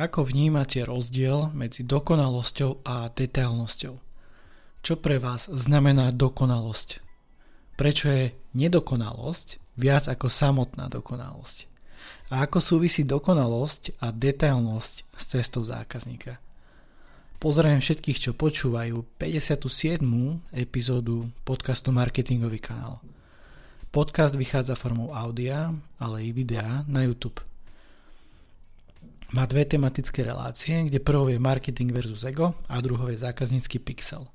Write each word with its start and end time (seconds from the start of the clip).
Ako 0.00 0.24
vnímate 0.24 0.80
rozdiel 0.80 1.52
medzi 1.52 1.84
dokonalosťou 1.84 2.88
a 2.88 3.12
detailnosťou? 3.12 4.00
Čo 4.80 4.94
pre 4.96 5.20
vás 5.20 5.44
znamená 5.52 6.08
dokonalosť? 6.16 7.04
Prečo 7.76 8.08
je 8.08 8.32
nedokonalosť 8.56 9.60
viac 9.76 10.08
ako 10.08 10.32
samotná 10.32 10.88
dokonalosť? 10.88 11.68
A 12.32 12.48
ako 12.48 12.64
súvisí 12.64 13.04
dokonalosť 13.04 14.00
a 14.00 14.08
detailnosť 14.08 15.20
s 15.20 15.24
cestou 15.36 15.68
zákazníka? 15.68 16.40
Pozdravujem 17.36 17.84
všetkých, 17.84 18.18
čo 18.24 18.32
počúvajú 18.32 19.04
57. 19.20 20.00
epizódu 20.56 21.28
podcastu 21.44 21.92
Marketingový 21.92 22.56
kanál. 22.56 23.04
Podcast 23.92 24.32
vychádza 24.32 24.80
formou 24.80 25.12
audia, 25.12 25.76
ale 26.00 26.24
i 26.24 26.32
videa 26.32 26.88
na 26.88 27.04
YouTube 27.04 27.49
má 29.30 29.46
dve 29.46 29.62
tematické 29.62 30.26
relácie, 30.26 30.74
kde 30.90 30.98
prvou 30.98 31.30
je 31.30 31.38
marketing 31.38 31.94
versus 31.94 32.26
ego 32.26 32.58
a 32.66 32.82
druhou 32.82 33.06
je 33.14 33.22
zákaznícky 33.22 33.78
pixel. 33.78 34.26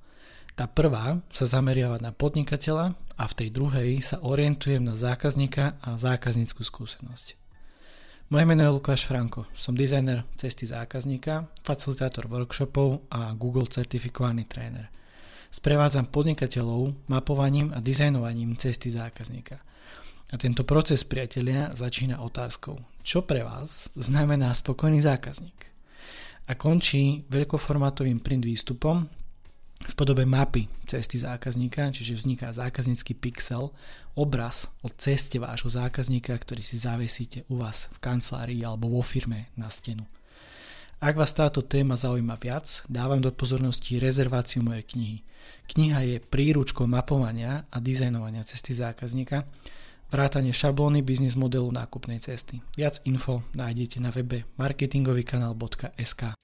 Tá 0.55 0.72
prvá 0.72 1.20
sa 1.36 1.44
zameriava 1.44 1.99
na 1.99 2.16
podnikateľa 2.16 2.95
a 3.20 3.23
v 3.27 3.34
tej 3.36 3.50
druhej 3.52 4.00
sa 4.00 4.23
orientujem 4.23 4.80
na 4.80 4.95
zákazníka 4.95 5.76
a 5.84 6.00
zákazníckú 6.00 6.63
skúsenosť. 6.63 7.36
Moje 8.31 8.45
meno 8.48 8.63
je 8.63 8.72
Lukáš 8.72 9.03
Franko, 9.03 9.45
som 9.52 9.76
dizajner 9.76 10.23
cesty 10.39 10.66
zákazníka, 10.66 11.52
facilitátor 11.62 12.25
workshopov 12.31 13.03
a 13.12 13.36
Google 13.36 13.67
certifikovaný 13.67 14.48
tréner. 14.48 14.89
Sprevádzam 15.52 16.08
podnikateľov 16.09 17.12
mapovaním 17.12 17.75
a 17.75 17.84
dizajnovaním 17.84 18.55
cesty 18.55 18.89
zákazníka– 18.89 19.59
a 20.35 20.38
tento 20.38 20.67
proces, 20.67 21.07
priatelia, 21.07 21.71
začína 21.71 22.20
otázkou, 22.20 22.75
čo 23.07 23.23
pre 23.23 23.48
vás 23.48 23.88
znamená 23.95 24.52
spokojný 24.52 24.99
zákazník? 24.99 25.71
A 26.52 26.59
končí 26.59 27.23
veľkoformátovým 27.31 28.20
print 28.20 28.44
výstupom 28.44 29.08
v 29.80 29.94
podobe 29.95 30.27
mapy 30.27 30.67
cesty 30.92 31.23
zákazníka, 31.23 31.88
čiže 31.88 32.19
vzniká 32.19 32.52
zákaznícky 32.52 33.16
pixel, 33.16 33.72
obraz 34.19 34.67
o 34.83 34.92
ceste 34.92 35.39
vášho 35.39 35.72
zákazníka, 35.72 36.36
ktorý 36.36 36.59
si 36.59 36.83
zavesíte 36.83 37.47
u 37.47 37.64
vás 37.64 37.88
v 37.95 38.03
kancelárii 38.03 38.59
alebo 38.59 38.92
vo 38.92 38.99
firme 38.99 39.55
na 39.55 39.72
stenu. 39.72 40.03
Ak 40.99 41.16
vás 41.16 41.31
táto 41.31 41.64
téma 41.64 41.95
zaujíma 41.95 42.36
viac, 42.44 42.83
dávam 42.92 43.23
do 43.23 43.31
pozornosti 43.31 44.03
rezerváciu 44.03 44.67
mojej 44.67 44.83
knihy. 44.83 45.17
Kniha 45.72 45.99
je 46.03 46.17
príručkou 46.20 46.83
mapovania 46.92 47.64
a 47.72 47.80
dizajnovania 47.80 48.44
cesty 48.44 48.75
zákazníka, 48.75 49.47
vrátanie 50.14 50.53
šablóny 50.53 51.02
biznis 51.02 51.34
modelu 51.34 51.70
nákupnej 51.72 52.22
cesty. 52.22 52.61
Viac 52.78 53.02
info 53.06 53.42
nájdete 53.58 53.98
na 54.02 54.14
webe 54.14 54.45
marketingovýkanál.sk 54.58 56.38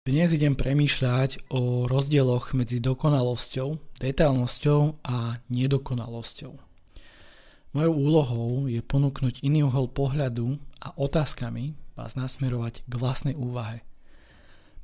Dnes 0.00 0.34
idem 0.34 0.58
premýšľať 0.58 1.52
o 1.54 1.86
rozdieloch 1.86 2.56
medzi 2.56 2.82
dokonalosťou, 2.82 4.00
detailnosťou 4.02 5.06
a 5.06 5.38
nedokonalosťou. 5.52 6.52
Mojou 7.70 7.94
úlohou 7.94 8.66
je 8.66 8.82
ponúknuť 8.82 9.46
iný 9.46 9.70
uhol 9.70 9.86
pohľadu 9.86 10.58
a 10.82 10.90
otázkami 10.98 11.78
vás 11.94 12.18
nasmerovať 12.18 12.82
k 12.88 12.92
vlastnej 12.98 13.38
úvahe– 13.38 13.86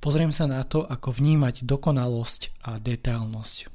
Pozriem 0.06 0.30
sa 0.30 0.46
na 0.46 0.62
to, 0.62 0.86
ako 0.86 1.18
vnímať 1.18 1.66
dokonalosť 1.66 2.62
a 2.62 2.78
detailnosť. 2.78 3.66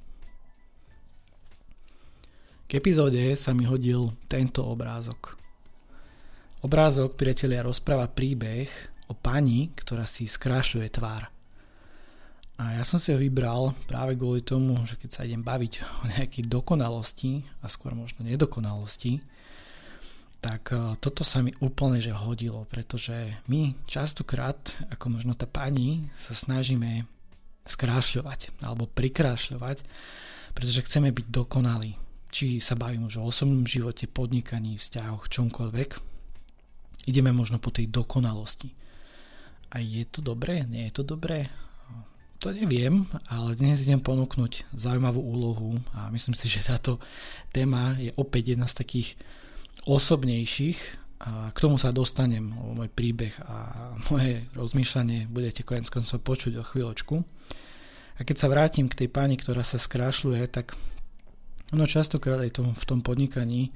K 2.64 2.70
epizóde 2.72 3.36
sa 3.36 3.52
mi 3.52 3.68
hodil 3.68 4.16
tento 4.32 4.64
obrázok. 4.64 5.36
Obrázok, 6.64 7.20
priatelia, 7.20 7.68
rozpráva 7.68 8.08
príbeh 8.08 8.72
o 9.12 9.14
pani, 9.14 9.76
ktorá 9.76 10.08
si 10.08 10.24
skrášľuje 10.24 10.88
tvár. 10.96 11.28
A 12.64 12.80
ja 12.80 12.88
som 12.88 12.96
si 12.96 13.12
ho 13.12 13.20
vybral 13.20 13.76
práve 13.84 14.16
kvôli 14.16 14.40
tomu, 14.40 14.80
že 14.88 14.96
keď 14.96 15.10
sa 15.12 15.28
idem 15.28 15.44
baviť 15.44 15.84
o 15.84 16.16
nejakej 16.16 16.48
dokonalosti 16.48 17.44
a 17.60 17.68
skôr 17.68 17.92
možno 17.92 18.24
nedokonalosti, 18.24 19.20
tak 20.42 20.74
e, 20.74 20.98
toto 20.98 21.22
sa 21.22 21.46
mi 21.46 21.54
úplne 21.62 22.02
že 22.02 22.12
hodilo, 22.12 22.66
pretože 22.66 23.38
my 23.46 23.78
častokrát, 23.86 24.58
ako 24.90 25.22
možno 25.22 25.38
tá 25.38 25.46
pani, 25.46 26.10
sa 26.18 26.34
snažíme 26.34 27.06
skrášľovať 27.62 28.66
alebo 28.66 28.90
prikrášľovať, 28.90 29.86
pretože 30.58 30.82
chceme 30.90 31.14
byť 31.14 31.26
dokonalí. 31.30 31.94
Či 32.34 32.58
sa 32.58 32.74
bavím 32.74 33.06
už 33.06 33.22
o 33.22 33.28
osobnom 33.30 33.64
živote, 33.70 34.10
podnikaní, 34.10 34.82
vzťahoch, 34.82 35.30
čomkoľvek. 35.30 35.90
Ideme 37.06 37.30
možno 37.30 37.62
po 37.62 37.70
tej 37.70 37.92
dokonalosti. 37.92 38.74
A 39.72 39.80
je 39.80 40.04
to 40.10 40.26
dobré? 40.26 40.66
Nie 40.66 40.90
je 40.90 41.00
to 41.00 41.04
dobré? 41.16 41.54
To 42.42 42.50
neviem, 42.50 43.06
ale 43.30 43.54
dnes 43.54 43.86
idem 43.86 44.02
ponúknuť 44.02 44.74
zaujímavú 44.74 45.22
úlohu 45.22 45.78
a 45.94 46.10
myslím 46.10 46.34
si, 46.34 46.50
že 46.50 46.66
táto 46.66 46.98
téma 47.54 47.94
je 48.02 48.10
opäť 48.18 48.58
jedna 48.58 48.66
z 48.66 48.82
takých 48.82 49.14
osobnejších 49.86 50.80
a 51.22 51.54
k 51.54 51.58
tomu 51.62 51.78
sa 51.78 51.94
dostanem, 51.94 52.50
môj 52.50 52.90
príbeh 52.90 53.34
a 53.46 53.58
moje 54.10 54.50
rozmýšľanie 54.58 55.30
budete 55.30 55.62
konec 55.62 55.90
koncov 55.94 56.18
počuť 56.26 56.54
o 56.58 56.66
chvíľočku. 56.66 57.16
A 58.18 58.26
keď 58.26 58.36
sa 58.38 58.50
vrátim 58.50 58.90
k 58.90 59.06
tej 59.06 59.10
pani, 59.10 59.38
ktorá 59.38 59.62
sa 59.62 59.78
skrášľuje, 59.78 60.44
tak 60.50 60.74
ono 61.74 61.86
častokrát 61.86 62.42
aj 62.42 62.58
v 62.58 62.86
tom 62.86 63.00
podnikaní 63.06 63.70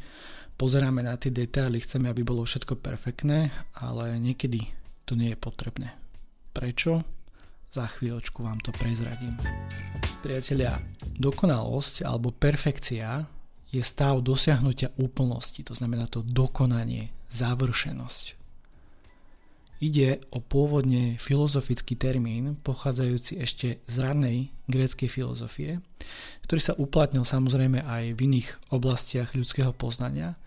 pozeráme 0.57 1.05
na 1.05 1.15
tie 1.21 1.29
detaily, 1.29 1.81
chceme, 1.81 2.09
aby 2.09 2.25
bolo 2.25 2.43
všetko 2.45 2.81
perfektné, 2.81 3.53
ale 3.77 4.17
niekedy 4.17 4.65
to 5.05 5.13
nie 5.13 5.33
je 5.33 5.37
potrebné. 5.37 5.93
Prečo? 6.51 7.05
Za 7.69 7.91
chvíľočku 7.91 8.39
vám 8.39 8.63
to 8.63 8.71
prezradím. 8.71 9.35
Priatelia, 10.23 10.79
dokonalosť 11.19 12.07
alebo 12.07 12.31
perfekcia 12.31 13.34
je 13.75 13.83
stav 13.83 14.23
dosiahnutia 14.23 14.95
úplnosti, 14.95 15.59
to 15.59 15.75
znamená 15.75 16.07
to 16.07 16.23
dokonanie, 16.23 17.11
završenosť. 17.27 18.39
Ide 19.83 20.23
o 20.31 20.39
pôvodne 20.39 21.19
filozofický 21.19 21.99
termín 21.99 22.55
pochádzajúci 22.63 23.43
ešte 23.43 23.83
z 23.83 23.95
ranej 23.99 24.55
gréckej 24.71 25.11
filozofie, 25.11 25.83
ktorý 26.47 26.61
sa 26.63 26.79
uplatnil 26.79 27.27
samozrejme 27.27 27.83
aj 27.83 28.15
v 28.15 28.19
iných 28.23 28.71
oblastiach 28.71 29.35
ľudského 29.35 29.75
poznania, 29.75 30.39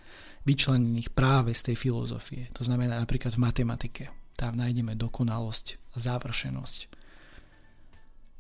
vyčlenených 0.49 1.13
práve 1.13 1.53
z 1.53 1.71
tej 1.71 1.77
filozofie. 1.77 2.49
To 2.57 2.65
znamená 2.65 2.97
napríklad 2.97 3.37
v 3.37 3.45
matematike. 3.45 4.05
Tam 4.33 4.57
nájdeme 4.57 4.97
dokonalosť 4.97 5.77
a 5.93 5.97
završenosť. 6.01 6.89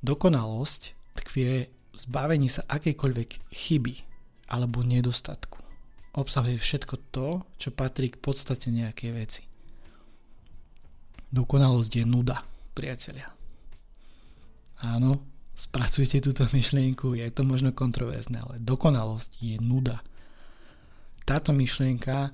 Dokonalosť 0.00 0.81
tkvie 1.20 1.69
v 1.69 1.97
zbavení 2.00 2.49
sa 2.49 2.65
akejkoľvek 2.65 3.53
chyby, 3.53 4.07
alebo 4.48 4.81
nedostatku. 4.82 5.60
Obsahuje 6.16 6.59
všetko 6.59 6.94
to, 7.12 7.44
čo 7.60 7.70
patrí 7.70 8.10
k 8.10 8.19
podstate 8.19 8.72
nejakej 8.72 9.10
veci. 9.12 9.42
Dokonalosť 11.28 11.92
je 12.00 12.04
nuda, 12.09 12.41
priatelia. 12.72 13.28
Áno, 14.81 15.20
spracujte 15.53 16.25
túto 16.25 16.48
myšlienku, 16.48 17.12
je 17.12 17.28
to 17.28 17.44
možno 17.44 17.76
kontroverzné, 17.76 18.41
ale 18.41 18.56
dokonalosť 18.64 19.31
je 19.42 19.56
nuda. 19.60 20.00
Táto 21.28 21.53
myšlienka 21.53 22.32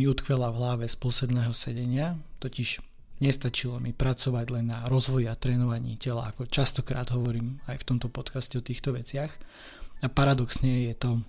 mi 0.00 0.08
utkvela 0.08 0.48
v 0.48 0.58
hlave 0.58 0.84
z 0.88 0.96
posledného 0.96 1.52
sedenia, 1.52 2.16
totiž 2.40 2.80
nestačilo 3.20 3.76
mi 3.78 3.92
pracovať 3.92 4.46
len 4.48 4.72
na 4.72 4.88
rozvoji 4.88 5.28
a 5.28 5.36
trénovaní 5.36 6.00
tela, 6.00 6.24
ako 6.24 6.48
častokrát 6.48 7.12
hovorím 7.12 7.60
aj 7.68 7.84
v 7.84 7.86
tomto 7.86 8.08
podcaste 8.08 8.56
o 8.56 8.64
týchto 8.64 8.96
veciach. 8.96 9.28
A 10.00 10.08
paradoxne 10.08 10.88
je 10.88 10.94
to 10.96 11.20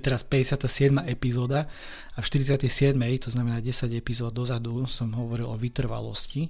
teraz 0.00 0.24
57. 0.24 1.04
epizóda 1.08 1.68
a 2.14 2.18
v 2.18 2.26
47. 2.26 2.96
to 3.20 3.28
znamená 3.28 3.60
10 3.60 3.92
epizód 3.92 4.32
dozadu 4.32 4.86
som 4.88 5.12
hovoril 5.12 5.48
o 5.48 5.56
vytrvalosti 5.56 6.48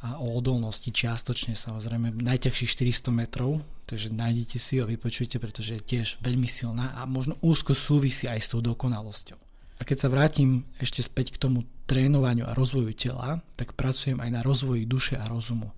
a 0.00 0.16
o 0.16 0.36
odolnosti 0.36 0.88
čiastočne 0.88 1.52
samozrejme 1.52 2.16
najťažších 2.24 2.70
400 2.72 3.12
metrov 3.12 3.60
takže 3.90 4.14
nájdete 4.14 4.56
si 4.62 4.78
ho, 4.78 4.86
vypočujte, 4.86 5.42
pretože 5.42 5.74
je 5.74 5.82
tiež 5.82 6.22
veľmi 6.22 6.46
silná 6.46 6.94
a 6.94 7.10
možno 7.10 7.34
úzko 7.42 7.74
súvisí 7.74 8.30
aj 8.30 8.38
s 8.38 8.50
tou 8.54 8.62
dokonalosťou. 8.62 9.34
A 9.80 9.82
keď 9.82 9.96
sa 10.06 10.12
vrátim 10.12 10.62
ešte 10.78 11.02
späť 11.02 11.34
k 11.34 11.40
tomu 11.42 11.66
trénovaniu 11.90 12.46
a 12.46 12.54
rozvoju 12.54 12.94
tela, 12.94 13.42
tak 13.58 13.74
pracujem 13.74 14.22
aj 14.22 14.30
na 14.30 14.40
rozvoji 14.46 14.86
duše 14.86 15.18
a 15.18 15.26
rozumu. 15.26 15.74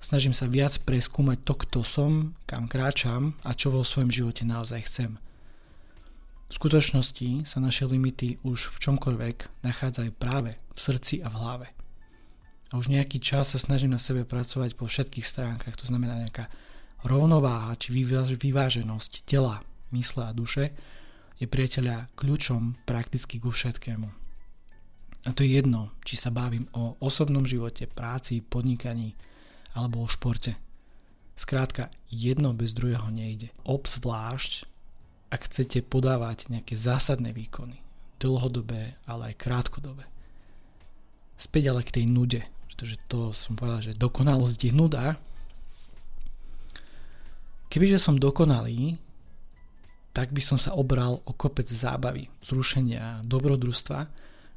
Snažím 0.00 0.32
sa 0.32 0.48
viac 0.48 0.80
preskúmať 0.80 1.44
to, 1.44 1.54
kto 1.60 1.80
som, 1.84 2.12
kam 2.48 2.70
kráčam 2.70 3.36
a 3.44 3.52
čo 3.52 3.68
vo 3.68 3.84
svojom 3.84 4.08
živote 4.08 4.48
naozaj 4.48 4.88
chcem. 4.88 5.20
V 6.54 6.62
skutočnosti 6.62 7.50
sa 7.50 7.58
naše 7.58 7.82
limity 7.82 8.38
už 8.46 8.78
v 8.78 8.86
čomkoľvek 8.86 9.66
nachádzajú 9.66 10.14
práve 10.14 10.54
v 10.54 10.78
srdci 10.78 11.18
a 11.18 11.26
v 11.26 11.34
hlave. 11.42 11.66
A 12.70 12.78
už 12.78 12.94
nejaký 12.94 13.18
čas 13.18 13.50
sa 13.50 13.58
snažím 13.58 13.90
na 13.90 13.98
sebe 13.98 14.22
pracovať 14.22 14.78
po 14.78 14.86
všetkých 14.86 15.26
stránkach, 15.26 15.74
to 15.74 15.90
znamená 15.90 16.14
nejaká 16.22 16.46
rovnováha 17.02 17.74
či 17.74 17.90
vyváženosť 18.38 19.26
tela, 19.26 19.66
mysle 19.90 20.30
a 20.30 20.30
duše 20.30 20.70
je 21.42 21.50
priateľa 21.50 22.14
kľúčom 22.14 22.86
prakticky 22.86 23.42
ku 23.42 23.50
všetkému. 23.50 24.06
A 25.26 25.34
to 25.34 25.42
je 25.42 25.58
jedno, 25.58 25.90
či 26.06 26.14
sa 26.14 26.30
bavím 26.30 26.70
o 26.70 26.94
osobnom 27.02 27.42
živote, 27.42 27.90
práci, 27.90 28.46
podnikaní 28.46 29.18
alebo 29.74 30.06
o 30.06 30.08
športe. 30.08 30.54
Skrátka, 31.34 31.90
jedno 32.14 32.54
bez 32.54 32.78
druhého 32.78 33.10
nejde. 33.10 33.50
Obzvlášť, 33.66 34.70
ak 35.34 35.50
chcete 35.50 35.82
podávať 35.82 36.46
nejaké 36.46 36.78
zásadné 36.78 37.34
výkony, 37.34 37.82
dlhodobé, 38.22 38.94
ale 39.02 39.34
aj 39.34 39.42
krátkodobé. 39.42 40.06
Späť 41.34 41.74
ale 41.74 41.82
k 41.82 41.98
tej 41.98 42.06
nude, 42.06 42.46
pretože 42.70 43.02
to 43.10 43.34
som 43.34 43.58
povedal, 43.58 43.82
že 43.82 43.98
dokonalosť 43.98 44.70
je 44.70 44.72
nuda. 44.72 45.18
Kebyže 47.66 47.98
som 47.98 48.14
dokonalý, 48.14 49.02
tak 50.14 50.30
by 50.30 50.38
som 50.38 50.54
sa 50.54 50.78
obral 50.78 51.18
o 51.26 51.34
kopec 51.34 51.66
zábavy, 51.66 52.30
zrušenia, 52.46 53.26
dobrodružstva, 53.26 54.06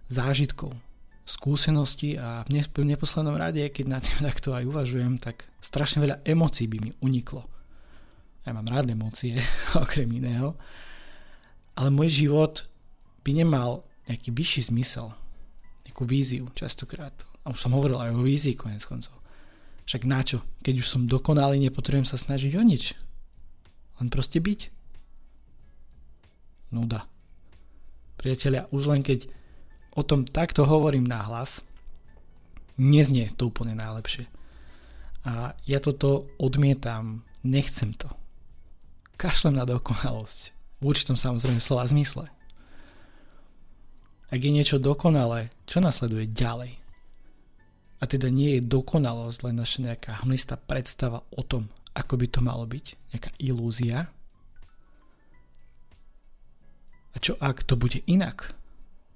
zážitkov, 0.05 0.77
skúsenosti 1.25 2.13
a 2.21 2.45
v 2.45 2.61
neposlednom 2.85 3.33
rade, 3.33 3.65
keď 3.73 3.85
na 3.89 3.97
tým 3.97 4.21
takto 4.29 4.53
aj 4.53 4.69
uvažujem, 4.69 5.17
tak 5.17 5.49
strašne 5.57 6.05
veľa 6.05 6.21
emócií 6.21 6.69
by 6.69 6.77
mi 6.77 6.91
uniklo. 7.01 7.56
Ja 8.47 8.55
mám 8.55 8.71
rád 8.71 8.87
emócie, 8.87 9.35
okrem 9.83 10.07
iného. 10.07 10.55
Ale 11.75 11.91
môj 11.91 12.23
život 12.23 12.63
by 13.27 13.43
nemal 13.43 13.83
nejaký 14.07 14.31
vyšší 14.31 14.71
zmysel, 14.71 15.11
nejakú 15.83 16.07
víziu 16.07 16.47
častokrát. 16.55 17.11
A 17.43 17.51
už 17.51 17.59
som 17.59 17.75
hovoril 17.75 17.99
aj 17.99 18.15
o 18.15 18.23
vízii 18.23 18.55
konec 18.55 18.87
koncov. 18.87 19.19
Však 19.83 20.07
na 20.07 20.23
čo? 20.23 20.47
Keď 20.63 20.79
už 20.79 20.87
som 20.87 21.11
dokonalý, 21.11 21.59
nepotrebujem 21.59 22.07
sa 22.07 22.15
snažiť 22.15 22.55
o 22.55 22.63
nič. 22.63 22.95
Len 23.99 24.07
proste 24.07 24.39
byť. 24.39 24.71
Nuda. 26.71 27.03
Priatelia, 28.15 28.71
už 28.71 28.95
len 28.95 29.03
keď 29.03 29.27
o 29.91 30.07
tom 30.07 30.23
takto 30.23 30.63
hovorím 30.63 31.03
nahlas, 31.03 31.59
neznie 32.79 33.27
to 33.35 33.51
úplne 33.51 33.75
najlepšie. 33.75 34.27
A 35.27 35.51
ja 35.67 35.79
toto 35.83 36.31
odmietam, 36.39 37.27
nechcem 37.43 37.91
to. 37.91 38.07
Kašlem 39.17 39.57
na 39.57 39.65
dokonalosť. 39.65 40.53
V 40.77 40.83
určitom 40.93 41.17
samozrejme 41.17 41.57
slova 41.57 41.89
zmysle. 41.89 42.29
Ak 44.29 44.37
je 44.37 44.53
niečo 44.53 44.77
dokonalé, 44.77 45.49
čo 45.65 45.81
nasleduje 45.81 46.29
ďalej? 46.29 46.77
A 47.97 48.03
teda 48.05 48.29
nie 48.29 48.61
je 48.61 48.67
dokonalosť 48.69 49.49
len 49.49 49.57
naša 49.57 49.79
nejaká 49.89 50.21
hmlistá 50.21 50.53
predstava 50.53 51.25
o 51.33 51.41
tom, 51.41 51.73
ako 51.97 52.13
by 52.13 52.27
to 52.29 52.45
malo 52.45 52.69
byť, 52.69 52.85
nejaká 53.09 53.33
ilúzia. 53.41 54.13
A 57.09 57.17
čo 57.17 57.33
ak 57.41 57.65
to 57.65 57.73
bude 57.73 58.05
inak? 58.05 58.53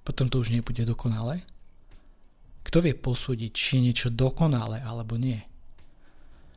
Potom 0.01 0.33
to 0.33 0.42
už 0.42 0.50
nebude 0.50 0.81
dokonalé? 0.81 1.45
Kto 2.65 2.81
vie 2.81 2.98
posúdiť, 2.98 3.51
či 3.53 3.77
je 3.77 3.86
niečo 3.86 4.09
dokonalé 4.09 4.81
alebo 4.81 5.13
nie? 5.13 5.45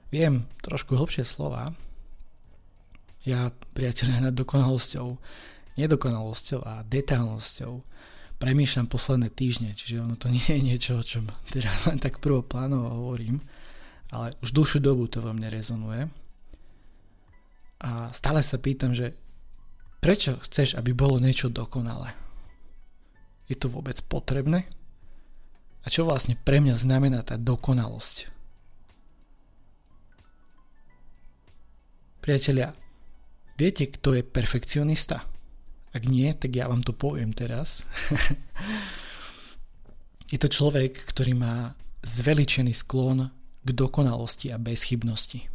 Viem 0.08 0.49
trošku 0.64 0.96
hlbšie 0.96 1.29
slova. 1.29 1.69
Ja, 3.25 3.49
priateľe, 3.50 4.29
nad 4.29 4.37
dokonalosťou, 4.37 5.17
nedokonalosťou 5.81 6.61
a 6.61 6.85
detailnosťou 6.85 7.73
premýšľam 8.37 8.93
posledné 8.93 9.32
týždne, 9.32 9.73
čiže 9.73 10.05
ono 10.05 10.21
to 10.21 10.29
nie 10.35 10.44
je 10.44 10.61
niečo, 10.61 11.00
o 11.00 11.05
čom 11.05 11.25
teraz 11.49 11.88
len 11.88 11.97
tak 11.97 12.21
prvoplánovo 12.21 12.85
hovorím, 12.85 13.41
ale 14.12 14.37
už 14.44 14.53
dlhšiu 14.53 14.85
dobu 14.85 15.09
to 15.09 15.25
vo 15.25 15.32
mne 15.32 15.49
rezonuje. 15.49 16.12
A 17.85 18.12
stále 18.12 18.41
sa 18.41 18.61
pýtam, 18.61 18.93
že 18.93 19.17
prečo 20.05 20.41
chceš, 20.44 20.77
aby 20.77 20.93
bolo 20.93 21.20
niečo 21.20 21.53
dokonalé? 21.53 22.12
Je 23.49 23.56
to 23.56 23.69
vôbec 23.69 23.97
potrebné? 24.09 24.69
A 25.85 25.93
čo 25.93 26.09
vlastne 26.09 26.37
pre 26.37 26.65
mňa 26.65 26.81
znamená 26.81 27.20
tá 27.20 27.37
dokonalosť? 27.37 28.32
Priatelia, 32.25 32.73
viete, 33.59 33.89
kto 33.89 34.19
je 34.19 34.23
perfekcionista? 34.23 35.25
Ak 35.95 36.11
nie, 36.11 36.27
tak 36.35 36.59
ja 36.59 36.67
vám 36.67 36.83
to 36.83 36.91
poviem 36.91 37.31
teraz. 37.31 37.87
je 40.33 40.39
to 40.43 40.51
človek, 40.51 40.99
ktorý 41.15 41.39
má 41.39 41.79
zveličený 42.03 42.75
sklon 42.75 43.31
k 43.65 43.69
dokonalosti 43.71 44.51
a 44.51 44.59
bezchybnosti. 44.59 45.47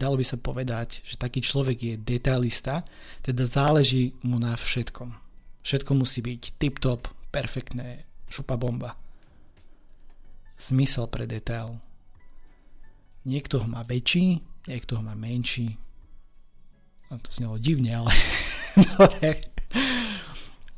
Dalo 0.00 0.18
by 0.18 0.24
sa 0.26 0.40
povedať, 0.40 1.04
že 1.06 1.20
taký 1.20 1.44
človek 1.44 1.78
je 1.78 1.94
detailista, 1.94 2.82
teda 3.22 3.46
záleží 3.46 4.18
mu 4.26 4.40
na 4.40 4.58
všetkom. 4.58 5.14
Všetko 5.62 5.92
musí 5.94 6.24
byť 6.24 6.58
tip-top, 6.58 7.06
perfektné, 7.30 8.02
šupa 8.26 8.58
bomba. 8.58 8.98
Zmysel 10.58 11.06
pre 11.06 11.30
detail. 11.30 11.78
Niekto 13.22 13.62
ho 13.62 13.66
má 13.70 13.86
väčší, 13.86 14.42
niekto 14.66 14.98
ho 14.98 15.02
má 15.06 15.14
menší. 15.14 15.78
To 17.20 17.30
znelo 17.32 17.60
divne, 17.60 17.92
ale 17.92 18.12
dobre. 18.96 19.52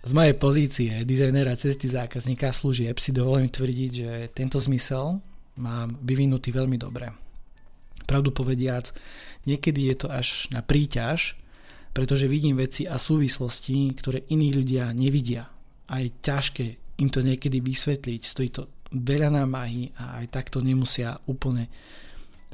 Z 0.05 0.13
mojej 0.13 0.37
pozície 0.37 0.93
dizajnera 1.07 1.57
cesty 1.57 1.89
zákazníka 1.89 2.53
služieb 2.53 2.99
si 3.01 3.15
dovolím 3.15 3.49
tvrdiť, 3.49 3.91
že 3.93 4.11
tento 4.37 4.61
zmysel 4.61 5.23
mám 5.57 5.89
vyvinutý 6.03 6.53
veľmi 6.53 6.77
dobre. 6.77 7.09
Pravdu 8.05 8.35
povediac, 8.35 8.93
niekedy 9.49 9.89
je 9.89 9.97
to 9.97 10.09
až 10.13 10.53
na 10.53 10.61
príťaž, 10.61 11.41
pretože 11.97 12.29
vidím 12.29 12.61
veci 12.61 12.85
a 12.85 13.01
súvislosti, 13.01 13.97
ktoré 13.97 14.29
iní 14.29 14.53
ľudia 14.53 14.93
nevidia. 14.93 15.49
A 15.89 16.05
je 16.05 16.13
ťažké 16.21 16.67
im 17.01 17.09
to 17.09 17.25
niekedy 17.25 17.65
vysvetliť, 17.65 18.21
stojí 18.21 18.49
to 18.53 18.69
veľa 18.93 19.33
námahy 19.33 19.91
a 19.99 20.23
aj 20.23 20.27
takto 20.31 20.63
nemusia 20.63 21.17
úplne 21.27 21.67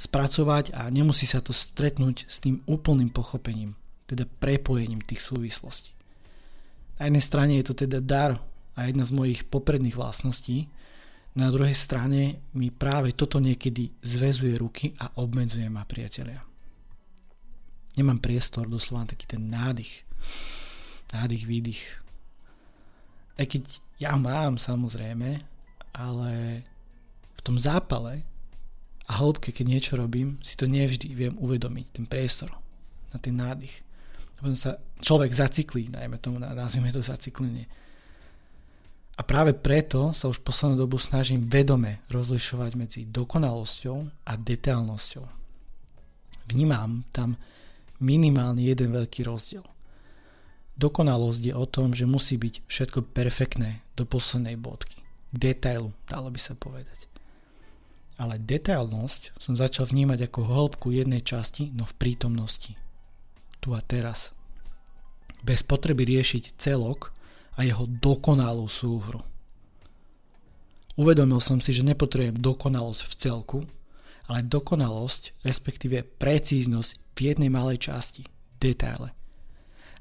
spracovať 0.00 0.73
a 0.73 0.88
nemusí 0.88 1.29
sa 1.29 1.44
to 1.44 1.52
stretnúť 1.52 2.25
s 2.25 2.41
tým 2.41 2.64
úplným 2.64 3.12
pochopením, 3.12 3.76
teda 4.08 4.25
prepojením 4.25 5.05
tých 5.05 5.20
súvislostí. 5.20 5.93
Na 6.97 7.12
jednej 7.12 7.25
strane 7.25 7.52
je 7.61 7.69
to 7.69 7.85
teda 7.85 8.00
dar 8.00 8.41
a 8.76 8.88
jedna 8.88 9.05
z 9.05 9.12
mojich 9.12 9.44
popredných 9.44 9.97
vlastností, 9.97 10.73
na 11.31 11.47
druhej 11.47 11.76
strane 11.79 12.43
mi 12.58 12.75
práve 12.75 13.14
toto 13.14 13.38
niekedy 13.38 14.02
zväzuje 14.02 14.58
ruky 14.58 14.91
a 14.99 15.14
obmedzuje 15.23 15.69
ma 15.70 15.87
priatelia. 15.87 16.43
Nemám 17.94 18.19
priestor, 18.19 18.67
doslova 18.67 19.14
taký 19.14 19.31
ten 19.31 19.46
nádych. 19.46 20.03
Nádych, 21.14 21.44
výdych. 21.46 21.82
Aj 23.38 23.46
keď 23.46 23.62
ja 24.03 24.19
mám 24.19 24.58
samozrejme, 24.58 25.43
ale 25.94 26.32
v 27.39 27.41
tom 27.46 27.58
zápale 27.63 28.27
a 29.10 29.19
hĺbke, 29.19 29.50
keď 29.50 29.67
niečo 29.67 29.98
robím, 29.98 30.38
si 30.38 30.55
to 30.55 30.70
nevždy 30.70 31.10
viem 31.19 31.34
uvedomiť, 31.34 31.86
ten 31.90 32.06
priestor 32.06 32.55
na 33.10 33.19
ten 33.19 33.34
nádych. 33.34 33.82
A 34.38 34.46
potom 34.46 34.55
sa 34.55 34.79
človek 35.02 35.34
zacyklí, 35.34 35.90
najmä 35.90 36.22
tomu, 36.22 36.38
nazvime 36.38 36.94
to 36.94 37.02
zacyklenie. 37.02 37.67
A 39.19 39.26
práve 39.26 39.52
preto 39.52 40.14
sa 40.14 40.31
už 40.31 40.46
poslednú 40.46 40.86
dobu 40.86 40.96
snažím 40.96 41.50
vedome 41.50 42.06
rozlišovať 42.08 42.72
medzi 42.79 43.00
dokonalosťou 43.10 43.98
a 44.31 44.32
detailnosťou. 44.38 45.26
Vnímam 46.55 47.02
tam 47.10 47.34
minimálne 47.98 48.62
jeden 48.62 48.94
veľký 48.94 49.26
rozdiel. 49.26 49.67
Dokonalosť 50.79 51.52
je 51.52 51.55
o 51.58 51.67
tom, 51.69 51.93
že 51.93 52.08
musí 52.08 52.40
byť 52.40 52.64
všetko 52.64 53.12
perfektné 53.12 53.84
do 53.98 54.08
poslednej 54.08 54.56
bodky. 54.56 55.05
Detailu, 55.34 55.93
dalo 56.08 56.32
by 56.32 56.40
sa 56.40 56.56
povedať 56.56 57.09
ale 58.20 58.36
detailnosť 58.36 59.41
som 59.41 59.56
začal 59.56 59.89
vnímať 59.89 60.29
ako 60.29 60.41
hĺbku 60.44 60.93
jednej 60.93 61.24
časti, 61.24 61.72
no 61.72 61.89
v 61.89 61.96
prítomnosti. 61.96 62.77
Tu 63.65 63.72
a 63.72 63.81
teraz. 63.81 64.36
Bez 65.41 65.65
potreby 65.65 66.05
riešiť 66.05 66.60
celok 66.60 67.17
a 67.56 67.65
jeho 67.65 67.89
dokonalú 67.89 68.69
súhru. 68.69 69.24
Uvedomil 71.00 71.41
som 71.41 71.65
si, 71.65 71.72
že 71.72 71.81
nepotrebujem 71.81 72.36
dokonalosť 72.36 73.03
v 73.08 73.15
celku, 73.17 73.58
ale 74.29 74.44
dokonalosť, 74.44 75.41
respektíve 75.41 76.05
precíznosť 76.20 77.17
v 77.17 77.19
jednej 77.24 77.48
malej 77.48 77.89
časti, 77.89 78.29
detaile. 78.60 79.17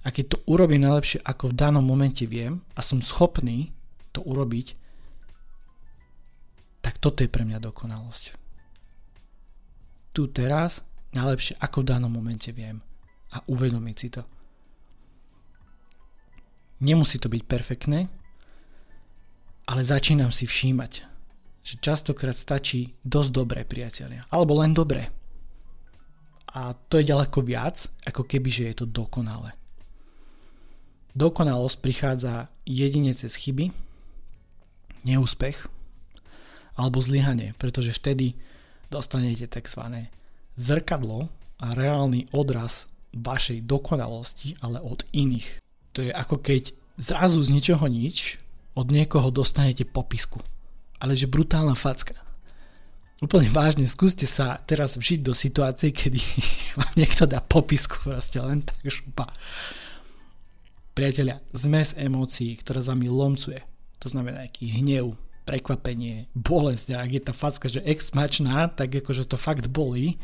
A 0.04 0.12
keď 0.12 0.36
to 0.36 0.38
urobím 0.48 0.88
najlepšie, 0.88 1.24
ako 1.24 1.52
v 1.52 1.58
danom 1.60 1.84
momente 1.84 2.24
viem 2.24 2.64
a 2.76 2.84
som 2.84 3.04
schopný 3.04 3.76
to 4.16 4.24
urobiť, 4.24 4.79
tak 6.90 6.98
toto 6.98 7.22
je 7.22 7.30
pre 7.30 7.46
mňa 7.46 7.62
dokonalosť. 7.62 8.34
Tu 10.10 10.26
teraz 10.34 10.82
najlepšie 11.14 11.62
ako 11.62 11.86
v 11.86 11.90
danom 11.94 12.10
momente 12.10 12.50
viem 12.50 12.82
a 13.30 13.46
uvedomiť 13.46 13.96
si 14.02 14.10
to. 14.10 14.26
Nemusí 16.82 17.22
to 17.22 17.30
byť 17.30 17.44
perfektné, 17.46 18.10
ale 19.70 19.82
začínam 19.86 20.34
si 20.34 20.50
všímať, 20.50 21.06
že 21.62 21.78
častokrát 21.78 22.34
stačí 22.34 22.98
dosť 23.06 23.30
dobré 23.38 23.62
priatelia, 23.70 24.26
alebo 24.34 24.58
len 24.58 24.74
dobré. 24.74 25.14
A 26.58 26.74
to 26.74 26.98
je 26.98 27.06
ďaleko 27.06 27.46
viac, 27.46 27.86
ako 28.02 28.26
keby, 28.26 28.50
že 28.50 28.74
je 28.74 28.76
to 28.82 28.86
dokonalé. 28.90 29.54
Dokonalosť 31.14 31.78
prichádza 31.86 32.50
jedine 32.66 33.14
cez 33.14 33.38
chyby, 33.38 33.70
neúspech 35.06 35.70
alebo 36.80 37.04
zlyhanie, 37.04 37.52
pretože 37.60 37.92
vtedy 37.92 38.40
dostanete 38.88 39.52
tzv. 39.52 40.08
zrkadlo 40.56 41.28
a 41.60 41.76
reálny 41.76 42.32
odraz 42.32 42.88
vašej 43.12 43.68
dokonalosti, 43.68 44.56
ale 44.64 44.80
od 44.80 45.04
iných. 45.12 45.60
To 45.92 46.08
je 46.08 46.16
ako 46.16 46.40
keď 46.40 46.72
zrazu 46.96 47.44
z 47.44 47.52
ničoho 47.52 47.84
nič 47.92 48.40
od 48.80 48.88
niekoho 48.88 49.28
dostanete 49.28 49.84
popisku. 49.84 50.40
Ale 51.04 51.20
že 51.20 51.28
brutálna 51.28 51.76
facka. 51.76 52.16
Úplne 53.20 53.52
vážne, 53.52 53.84
skúste 53.84 54.24
sa 54.24 54.64
teraz 54.64 54.96
vžiť 54.96 55.20
do 55.20 55.36
situácie, 55.36 55.92
kedy 55.92 56.20
vám 56.80 56.94
niekto 56.96 57.28
dá 57.28 57.44
popisku 57.44 58.00
proste 58.08 58.40
len 58.40 58.64
tak 58.64 58.80
šupa. 58.88 59.28
Priatelia, 60.96 61.44
zmes 61.52 61.96
emócií, 62.00 62.56
ktorá 62.60 62.80
s 62.80 62.88
vami 62.88 63.12
lomcuje, 63.12 63.64
to 64.00 64.08
znamená 64.08 64.48
nejaký 64.48 64.72
hnev, 64.80 65.16
prekvapenie, 65.50 66.30
bolesť 66.38 66.94
a 66.94 67.02
ak 67.02 67.10
je 67.10 67.22
tá 67.26 67.34
facka, 67.34 67.66
že 67.66 67.82
exmačná, 67.82 68.70
tak 68.70 68.94
akože 68.94 69.26
to 69.26 69.34
fakt 69.34 69.66
bolí 69.74 70.22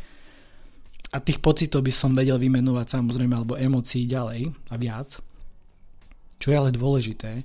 a 1.10 1.18
tých 1.18 1.42
pocitov 1.42 1.82
by 1.82 1.90
som 1.90 2.14
vedel 2.14 2.38
vymenovať 2.38 3.02
samozrejme 3.02 3.34
alebo 3.34 3.58
emócií 3.58 4.06
ďalej 4.06 4.54
a 4.70 4.76
viac. 4.78 5.18
Čo 6.38 6.48
je 6.54 6.60
ale 6.62 6.70
dôležité, 6.70 7.42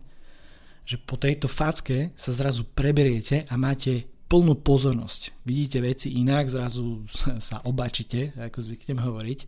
že 0.85 1.01
po 1.01 1.17
tejto 1.17 1.49
facke 1.49 2.13
sa 2.21 2.37
zrazu 2.37 2.69
preberiete 2.69 3.49
a 3.49 3.57
máte 3.57 4.05
plnú 4.29 4.61
pozornosť. 4.61 5.41
Vidíte 5.49 5.81
veci 5.81 6.21
inak, 6.21 6.53
zrazu 6.53 7.09
sa 7.49 7.65
obačite, 7.65 8.37
ako 8.37 8.61
zvyknem 8.61 9.01
hovoriť. 9.01 9.41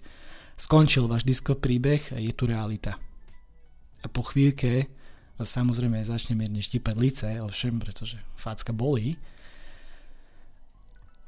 Skončil 0.56 1.04
váš 1.04 1.28
disko 1.28 1.60
príbeh 1.60 2.16
je 2.16 2.32
tu 2.32 2.48
realita 2.48 2.96
a 4.02 4.06
po 4.10 4.26
chvíľke 4.26 4.90
samozrejme 5.44 6.02
začne 6.02 6.38
mierne 6.38 6.62
štípať 6.62 6.94
lice, 6.98 7.28
ovšem, 7.42 7.78
pretože 7.78 8.18
fácka 8.34 8.72
bolí. 8.74 9.18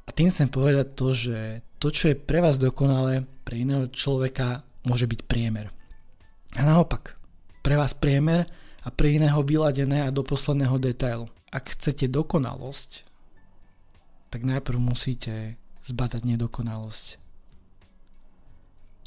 A 0.05 0.09
tým 0.13 0.29
chcem 0.29 0.49
povedať 0.49 0.87
to, 0.93 1.07
že 1.17 1.65
to, 1.81 1.89
čo 1.89 2.13
je 2.13 2.19
pre 2.19 2.39
vás 2.39 2.61
dokonalé, 2.61 3.25
pre 3.45 3.61
iného 3.61 3.89
človeka 3.89 4.65
môže 4.85 5.09
byť 5.09 5.19
priemer. 5.25 5.73
A 6.55 6.61
naopak, 6.63 7.17
pre 7.65 7.75
vás 7.75 7.97
priemer 7.97 8.45
a 8.85 8.93
pre 8.93 9.17
iného 9.17 9.41
vyladené 9.41 10.05
a 10.05 10.13
do 10.13 10.21
posledného 10.21 10.77
detailu. 10.77 11.25
Ak 11.49 11.73
chcete 11.73 12.05
dokonalosť, 12.05 13.07
tak 14.29 14.45
najprv 14.45 14.77
musíte 14.77 15.57
zbadať 15.85 16.21
nedokonalosť. 16.25 17.05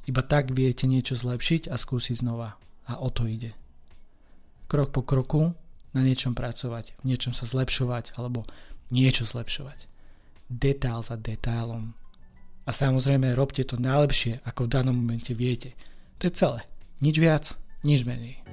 Iba 0.08 0.24
tak 0.24 0.56
viete 0.56 0.88
niečo 0.88 1.14
zlepšiť 1.14 1.68
a 1.68 1.76
skúsiť 1.76 2.24
znova. 2.24 2.56
A 2.88 2.96
o 2.96 3.12
to 3.12 3.28
ide. 3.28 3.52
Krok 4.68 4.92
po 4.92 5.00
kroku 5.00 5.56
na 5.96 6.00
niečom 6.04 6.36
pracovať, 6.36 7.00
v 7.00 7.04
niečom 7.08 7.32
sa 7.32 7.48
zlepšovať 7.48 8.20
alebo 8.20 8.44
niečo 8.92 9.24
zlepšovať. 9.24 9.88
Detail 10.52 11.00
za 11.00 11.16
detailom. 11.16 11.96
A 12.68 12.70
samozrejme 12.70 13.32
robte 13.32 13.64
to 13.64 13.80
najlepšie, 13.80 14.44
ako 14.44 14.68
v 14.68 14.72
danom 14.72 15.00
momente 15.00 15.32
viete. 15.32 15.72
To 16.20 16.28
je 16.28 16.36
celé. 16.36 16.60
Nič 17.00 17.16
viac, 17.16 17.44
nič 17.80 18.04
menej. 18.04 18.44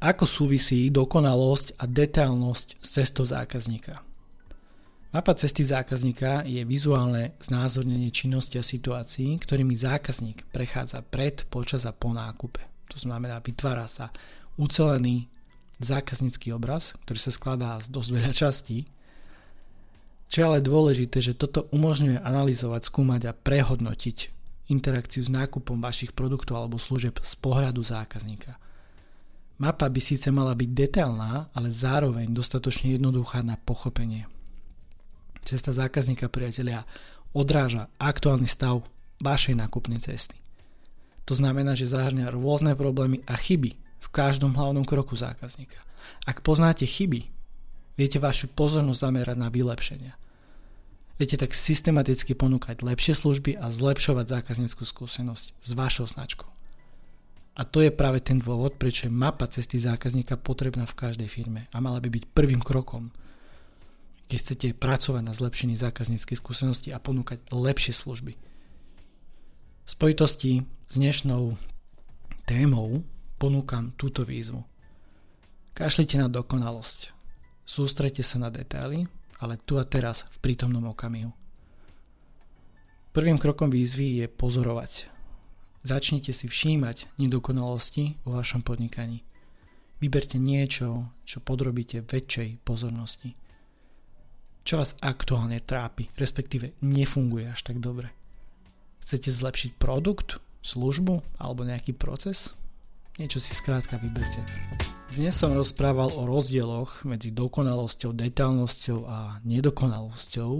Ako 0.00 0.24
súvisí 0.24 0.88
dokonalosť 0.88 1.76
a 1.76 1.84
detailnosť 1.84 2.80
s 2.80 2.88
cestou 2.88 3.28
zákazníka? 3.28 4.00
Mapa 5.12 5.36
cesty 5.36 5.60
zákazníka 5.60 6.40
je 6.48 6.64
vizuálne 6.64 7.36
znázornenie 7.36 8.08
činnosti 8.08 8.56
a 8.56 8.64
situácií, 8.64 9.36
ktorými 9.36 9.76
zákazník 9.76 10.48
prechádza 10.56 11.04
pred, 11.04 11.44
počas 11.52 11.84
a 11.84 11.92
po 11.92 12.16
nákupe. 12.16 12.64
To 12.88 12.96
znamená, 12.96 13.44
vytvára 13.44 13.84
sa 13.92 14.08
ucelený 14.56 15.28
zákaznícky 15.84 16.48
obraz, 16.48 16.96
ktorý 17.04 17.20
sa 17.20 17.32
skladá 17.36 17.76
z 17.84 17.92
dosť 17.92 18.10
veľa 18.16 18.32
častí. 18.32 18.88
Čo 20.32 20.36
je 20.40 20.46
ale 20.48 20.64
dôležité, 20.64 21.20
že 21.20 21.36
toto 21.36 21.68
umožňuje 21.76 22.24
analyzovať, 22.24 22.88
skúmať 22.88 23.28
a 23.28 23.36
prehodnotiť 23.36 24.18
interakciu 24.72 25.28
s 25.28 25.28
nákupom 25.28 25.76
vašich 25.76 26.16
produktov 26.16 26.56
alebo 26.56 26.80
služeb 26.80 27.20
z 27.20 27.32
pohľadu 27.36 27.84
zákazníka– 27.84 28.56
Mapa 29.60 29.92
by 29.92 30.00
síce 30.00 30.32
mala 30.32 30.56
byť 30.56 30.70
detailná, 30.72 31.52
ale 31.52 31.68
zároveň 31.68 32.32
dostatočne 32.32 32.96
jednoduchá 32.96 33.44
na 33.44 33.60
pochopenie. 33.60 34.24
Cesta 35.44 35.76
zákazníka, 35.76 36.32
priatelia, 36.32 36.88
odráža 37.36 37.92
aktuálny 38.00 38.48
stav 38.48 38.80
vašej 39.20 39.60
nákupnej 39.60 40.00
cesty. 40.00 40.40
To 41.28 41.36
znamená, 41.36 41.76
že 41.76 41.92
zahrňa 41.92 42.32
rôzne 42.32 42.72
problémy 42.72 43.20
a 43.28 43.36
chyby 43.36 43.76
v 43.76 44.08
každom 44.08 44.56
hlavnom 44.56 44.88
kroku 44.88 45.12
zákazníka. 45.12 45.76
Ak 46.24 46.40
poznáte 46.40 46.88
chyby, 46.88 47.28
viete 48.00 48.16
vašu 48.16 48.48
pozornosť 48.56 49.00
zamerať 49.04 49.36
na 49.36 49.52
vylepšenia. 49.52 50.16
Viete 51.20 51.36
tak 51.36 51.52
systematicky 51.52 52.32
ponúkať 52.32 52.80
lepšie 52.80 53.12
služby 53.12 53.60
a 53.60 53.68
zlepšovať 53.68 54.40
zákazníckú 54.40 54.88
skúsenosť 54.88 55.52
s 55.52 55.70
vašou 55.76 56.08
značkou. 56.08 56.48
A 57.58 57.66
to 57.66 57.82
je 57.82 57.90
práve 57.90 58.22
ten 58.22 58.38
dôvod, 58.38 58.78
prečo 58.78 59.10
je 59.10 59.12
mapa 59.12 59.50
cesty 59.50 59.76
zákazníka 59.82 60.38
potrebná 60.38 60.86
v 60.86 60.96
každej 60.96 61.26
firme 61.26 61.66
a 61.74 61.82
mala 61.82 61.98
by 61.98 62.06
byť 62.06 62.24
prvým 62.30 62.62
krokom, 62.62 63.10
keď 64.30 64.38
chcete 64.38 64.66
pracovať 64.78 65.22
na 65.26 65.34
zlepšení 65.34 65.74
zákazníckej 65.74 66.38
skúsenosti 66.38 66.94
a 66.94 67.02
ponúkať 67.02 67.42
lepšie 67.50 67.90
služby. 67.90 68.32
V 69.84 69.88
spojitosti 69.90 70.62
s 70.86 70.94
dnešnou 70.94 71.58
témou 72.46 73.02
ponúkam 73.42 73.90
túto 73.98 74.22
výzvu. 74.22 74.62
Kašlite 75.74 76.14
na 76.22 76.30
dokonalosť. 76.30 77.10
Sústrete 77.66 78.22
sa 78.22 78.38
na 78.38 78.54
detaily, 78.54 79.10
ale 79.42 79.58
tu 79.58 79.82
a 79.82 79.84
teraz 79.86 80.26
v 80.30 80.36
prítomnom 80.38 80.86
okamihu. 80.90 81.34
Prvým 83.10 83.42
krokom 83.42 83.74
výzvy 83.74 84.22
je 84.22 84.26
pozorovať 84.30 85.19
Začnite 85.80 86.36
si 86.36 86.44
všímať 86.44 87.16
nedokonalosti 87.16 88.20
vo 88.28 88.36
vašom 88.36 88.60
podnikaní. 88.60 89.24
Vyberte 89.96 90.36
niečo, 90.36 91.08
čo 91.24 91.40
podrobíte 91.40 92.04
väčšej 92.04 92.60
pozornosti. 92.68 93.32
Čo 94.60 94.84
vás 94.84 94.92
aktuálne 95.00 95.56
trápi, 95.64 96.12
respektíve 96.20 96.76
nefunguje 96.84 97.48
až 97.48 97.64
tak 97.64 97.80
dobre. 97.80 98.12
Chcete 99.00 99.32
zlepšiť 99.32 99.80
produkt, 99.80 100.36
službu 100.60 101.40
alebo 101.40 101.64
nejaký 101.64 101.96
proces? 101.96 102.52
Niečo 103.16 103.40
si 103.40 103.56
skrátka 103.56 103.96
vyberte. 103.96 104.44
Dnes 105.16 105.32
som 105.32 105.56
rozprával 105.56 106.12
o 106.12 106.28
rozdieloch 106.28 107.08
medzi 107.08 107.32
dokonalosťou, 107.32 108.12
detailnosťou 108.12 108.98
a 109.08 109.40
nedokonalosťou 109.48 110.52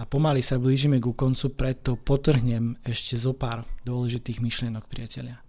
a 0.00 0.08
pomaly 0.08 0.40
sa 0.40 0.56
blížime 0.56 0.96
ku 0.96 1.12
koncu, 1.12 1.52
preto 1.52 1.92
potrhnem 2.00 2.80
ešte 2.88 3.20
zo 3.20 3.36
pár 3.36 3.68
dôležitých 3.84 4.40
myšlienok, 4.40 4.88
priatelia. 4.88 5.44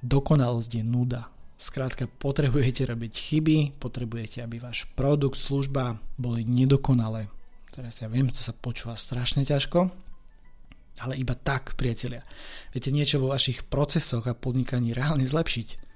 Dokonalosť 0.00 0.80
je 0.80 0.84
nuda. 0.88 1.28
Skrátka, 1.60 2.08
potrebujete 2.08 2.88
robiť 2.88 3.12
chyby, 3.12 3.76
potrebujete, 3.76 4.40
aby 4.40 4.56
váš 4.56 4.88
produkt, 4.96 5.36
služba 5.36 6.00
boli 6.16 6.48
nedokonalé. 6.48 7.28
Teraz 7.68 8.00
ja 8.00 8.08
viem, 8.08 8.32
to 8.32 8.40
sa 8.40 8.56
počúva 8.56 8.96
strašne 8.96 9.44
ťažko, 9.44 9.92
ale 11.04 11.20
iba 11.20 11.36
tak, 11.36 11.76
priatelia. 11.76 12.24
Viete 12.72 12.88
niečo 12.88 13.20
vo 13.20 13.36
vašich 13.36 13.68
procesoch 13.68 14.24
a 14.24 14.32
podnikaní 14.32 14.96
reálne 14.96 15.28
zlepšiť. 15.28 15.92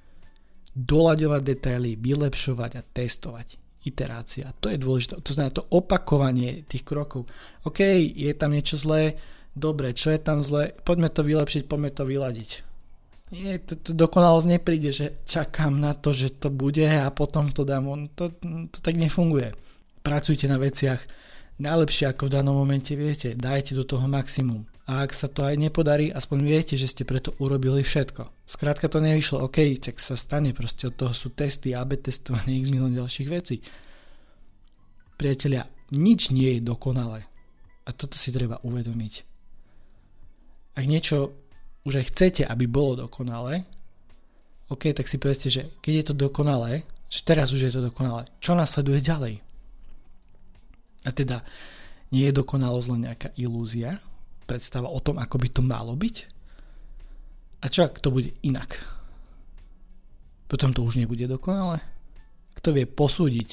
Doľaďovať 0.76 1.40
detaily, 1.40 1.96
vylepšovať 1.96 2.72
a 2.76 2.82
testovať 2.84 3.63
iterácia. 3.84 4.52
To 4.60 4.72
je 4.72 4.80
dôležité. 4.80 5.20
To 5.20 5.32
znamená 5.32 5.52
to 5.52 5.68
opakovanie 5.68 6.64
tých 6.64 6.84
krokov. 6.84 7.28
OK, 7.68 7.84
je 8.00 8.32
tam 8.34 8.56
niečo 8.56 8.80
zlé, 8.80 9.20
dobre, 9.52 9.92
čo 9.92 10.10
je 10.10 10.20
tam 10.20 10.40
zlé, 10.40 10.72
poďme 10.82 11.12
to 11.12 11.22
vylepšiť, 11.22 11.62
poďme 11.68 11.90
to 11.92 12.02
vyladiť. 12.08 12.50
Nie, 13.32 13.58
to, 13.60 13.74
to 13.80 13.96
dokonalosť 13.96 14.46
nepríde, 14.46 14.90
že 14.92 15.06
čakám 15.24 15.80
na 15.80 15.96
to, 15.96 16.12
že 16.12 16.36
to 16.36 16.52
bude 16.52 16.84
a 16.84 17.08
potom 17.10 17.50
to 17.50 17.64
dám. 17.64 17.88
On, 17.88 18.00
to, 18.12 18.30
to 18.68 18.78
tak 18.78 18.94
nefunguje. 19.00 19.56
Pracujte 20.04 20.44
na 20.46 20.60
veciach 20.60 21.00
najlepšie 21.58 22.10
ako 22.10 22.28
v 22.28 22.34
danom 22.34 22.56
momente 22.58 22.92
viete. 22.94 23.32
Dajte 23.34 23.78
do 23.78 23.86
toho 23.86 24.04
maximum. 24.10 24.66
A 24.84 25.00
ak 25.00 25.16
sa 25.16 25.32
to 25.32 25.48
aj 25.48 25.56
nepodarí, 25.56 26.12
aspoň 26.12 26.38
viete, 26.44 26.74
že 26.76 26.84
ste 26.84 27.08
preto 27.08 27.32
urobili 27.40 27.80
všetko. 27.80 28.44
Skrátka 28.44 28.92
to 28.92 29.00
nevyšlo, 29.00 29.40
OK, 29.48 29.80
tak 29.80 29.96
sa 29.96 30.12
stane, 30.12 30.52
proste 30.52 30.92
od 30.92 30.96
toho 31.00 31.16
sú 31.16 31.32
testy, 31.32 31.72
AB 31.72 31.96
testovanie, 32.04 32.60
x 32.60 32.68
milión 32.68 32.92
ďalších 32.92 33.28
vecí. 33.32 33.64
Priatelia, 35.16 35.64
nič 35.96 36.28
nie 36.36 36.60
je 36.60 36.60
dokonalé. 36.60 37.24
A 37.88 37.96
toto 37.96 38.20
si 38.20 38.28
treba 38.28 38.60
uvedomiť. 38.60 39.14
Ak 40.76 40.84
niečo 40.84 41.32
už 41.88 42.04
aj 42.04 42.08
chcete, 42.12 42.42
aby 42.44 42.68
bolo 42.68 43.08
dokonalé, 43.08 43.64
OK, 44.68 44.92
tak 44.92 45.08
si 45.08 45.16
povedzte, 45.16 45.48
že 45.48 45.62
keď 45.80 45.92
je 45.96 46.04
to 46.12 46.14
dokonalé, 46.28 46.84
že 47.08 47.24
teraz 47.24 47.56
už 47.56 47.68
je 47.68 47.72
to 47.72 47.88
dokonalé, 47.88 48.28
čo 48.36 48.52
nasleduje 48.52 49.00
ďalej? 49.00 49.40
A 51.04 51.10
teda, 51.12 51.40
nie 52.12 52.28
je 52.28 52.36
dokonalosť 52.36 52.88
len 52.92 53.00
nejaká 53.08 53.28
ilúzia, 53.40 54.00
predstava 54.44 54.88
o 54.88 55.00
tom, 55.00 55.18
ako 55.18 55.36
by 55.40 55.48
to 55.50 55.62
malo 55.64 55.96
byť? 55.96 56.16
A 57.64 57.72
čo 57.72 57.88
ak 57.88 58.00
to 58.00 58.12
bude 58.12 58.36
inak? 58.44 58.76
Potom 60.48 60.76
to 60.76 60.84
už 60.84 61.00
nebude 61.00 61.24
dokonalé? 61.24 61.80
Kto 62.54 62.76
vie 62.76 62.84
posúdiť, 62.84 63.50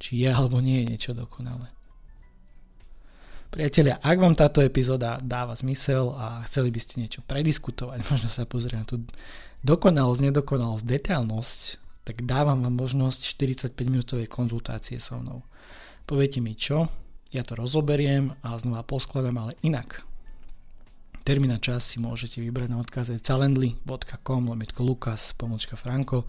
či 0.00 0.10
je 0.24 0.30
alebo 0.32 0.58
nie 0.58 0.82
je 0.82 0.88
niečo 0.96 1.12
dokonalé? 1.12 1.68
Priatelia, 3.52 4.00
ak 4.00 4.16
vám 4.16 4.32
táto 4.32 4.64
epizóda 4.64 5.20
dáva 5.20 5.52
zmysel 5.52 6.16
a 6.16 6.40
chceli 6.48 6.72
by 6.72 6.80
ste 6.80 7.04
niečo 7.04 7.20
prediskutovať, 7.28 8.00
možno 8.10 8.32
sa 8.32 8.48
pozrieť 8.48 8.76
na 8.80 8.84
tú 8.88 9.04
dokonalosť, 9.60 10.32
nedokonalosť, 10.32 10.84
detailnosť, 10.88 11.60
tak 12.02 12.24
dávam 12.24 12.64
vám 12.64 12.74
možnosť 12.74 13.20
45 13.76 13.92
minútovej 13.92 14.26
konzultácie 14.26 14.96
so 14.98 15.20
mnou. 15.20 15.44
Poviete 16.08 16.40
mi 16.40 16.56
čo, 16.56 16.90
ja 17.32 17.42
to 17.42 17.56
rozoberiem 17.56 18.36
a 18.44 18.54
znova 18.60 18.84
poskladám, 18.84 19.36
ale 19.40 19.52
inak. 19.64 20.04
Termín 21.22 21.54
čas 21.62 21.86
si 21.86 22.02
môžete 22.02 22.42
vybrať 22.42 22.68
na 22.68 22.78
odkaze 22.82 23.14
calendly.com 23.22 24.42
lomitko 24.50 24.82
lukas 24.82 25.32
pomočka 25.38 25.78
franko 25.78 26.26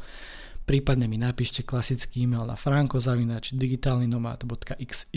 prípadne 0.64 1.12
mi 1.12 1.20
napíšte 1.20 1.64
klasický 1.64 2.24
e-mail 2.24 2.48
na 2.48 2.56
franko 2.56 3.00
zavinač 3.00 3.52
digitálnynomad.xyz 3.56 5.12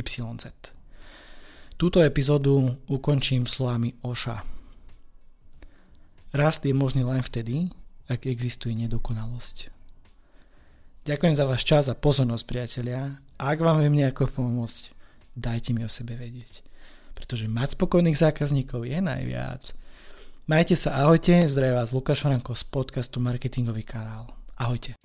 Túto 1.77 1.99
epizódu 2.03 2.75
ukončím 2.91 3.47
slovami 3.47 3.95
Oša. 4.03 4.43
Rast 6.35 6.65
je 6.67 6.75
možný 6.75 7.07
len 7.07 7.23
vtedy, 7.23 7.71
ak 8.11 8.27
existuje 8.27 8.75
nedokonalosť. 8.77 9.73
Ďakujem 11.07 11.35
za 11.39 11.45
váš 11.47 11.63
čas 11.63 11.87
a 11.87 11.95
pozornosť, 11.95 12.45
priatelia. 12.51 13.23
Ak 13.39 13.63
vám 13.63 13.79
viem 13.79 13.95
nejako 13.95 14.27
pomôcť, 14.27 14.96
dajte 15.37 15.77
mi 15.77 15.85
o 15.85 15.91
sebe 15.93 16.17
vedieť. 16.17 16.65
Pretože 17.13 17.47
mať 17.47 17.77
spokojných 17.77 18.17
zákazníkov 18.17 18.89
je 18.89 18.99
najviac. 18.99 19.63
Majte 20.49 20.75
sa, 20.75 21.05
ahojte, 21.05 21.47
zdravia 21.47 21.85
vás 21.85 21.93
Lukáš 21.93 22.25
Franko 22.25 22.57
z 22.57 22.65
podcastu 22.67 23.21
Marketingový 23.21 23.85
kanál. 23.85 24.33
Ahojte. 24.57 24.97